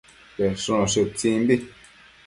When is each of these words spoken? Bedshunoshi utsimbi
Bedshunoshi 0.37 1.05
utsimbi 1.05 1.61